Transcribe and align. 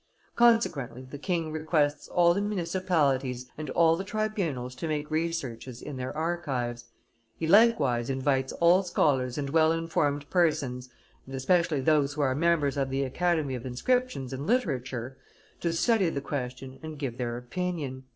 Consequently 0.35 1.03
the 1.03 1.19
king 1.19 1.51
requests 1.51 2.07
all 2.07 2.33
the 2.33 2.41
municipalities 2.41 3.51
and 3.55 3.69
all 3.69 3.95
the 3.95 4.03
tribunals 4.03 4.73
to 4.73 4.87
make 4.87 5.11
researches 5.11 5.79
in 5.79 5.95
their 5.97 6.11
archives; 6.17 6.85
he 7.37 7.45
likewise 7.45 8.09
invites 8.09 8.51
all 8.53 8.81
scholars 8.81 9.37
and 9.37 9.51
well 9.51 9.71
informed 9.71 10.27
persons, 10.31 10.89
and 11.27 11.35
especially 11.35 11.81
those 11.81 12.13
who 12.13 12.21
are 12.21 12.33
members 12.33 12.77
of 12.77 12.89
the 12.89 13.03
Academy 13.03 13.53
of 13.53 13.63
Inscriptions 13.63 14.33
and 14.33 14.47
Literature, 14.47 15.17
to 15.59 15.71
study 15.71 16.09
the 16.09 16.19
question 16.19 16.79
and 16.81 16.97
give 16.97 17.19
their 17.19 17.37
opinion." 17.37 18.05